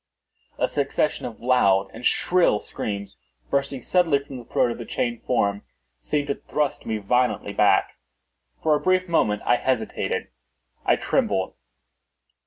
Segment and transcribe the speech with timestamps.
[0.57, 3.19] A succession of loud and shrill screams,
[3.51, 5.61] bursting suddenly from the throat of the chained form,
[5.99, 7.99] seemed to thrust me violently back.
[8.63, 11.53] For a brief moment I hesitated—I trembled.